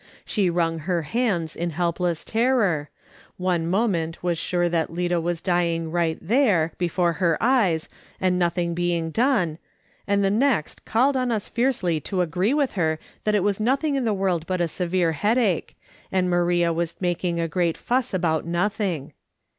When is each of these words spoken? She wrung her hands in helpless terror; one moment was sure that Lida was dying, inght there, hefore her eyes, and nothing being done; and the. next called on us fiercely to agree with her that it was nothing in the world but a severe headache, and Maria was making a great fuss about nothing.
She 0.25 0.49
wrung 0.49 0.79
her 0.89 1.03
hands 1.03 1.55
in 1.55 1.69
helpless 1.69 2.23
terror; 2.25 2.89
one 3.37 3.67
moment 3.67 4.23
was 4.23 4.39
sure 4.39 4.67
that 4.67 4.91
Lida 4.91 5.21
was 5.21 5.41
dying, 5.41 5.91
inght 5.91 6.17
there, 6.23 6.73
hefore 6.79 7.17
her 7.17 7.37
eyes, 7.39 7.87
and 8.19 8.39
nothing 8.39 8.73
being 8.73 9.11
done; 9.11 9.59
and 10.07 10.23
the. 10.23 10.31
next 10.31 10.85
called 10.85 11.15
on 11.15 11.31
us 11.31 11.47
fiercely 11.47 11.99
to 11.99 12.21
agree 12.21 12.55
with 12.55 12.71
her 12.71 12.97
that 13.25 13.35
it 13.35 13.43
was 13.43 13.59
nothing 13.59 13.93
in 13.93 14.03
the 14.03 14.11
world 14.11 14.47
but 14.47 14.59
a 14.59 14.67
severe 14.67 15.11
headache, 15.11 15.77
and 16.11 16.31
Maria 16.31 16.73
was 16.73 16.95
making 16.99 17.39
a 17.39 17.47
great 17.47 17.77
fuss 17.77 18.11
about 18.11 18.43
nothing. 18.43 19.13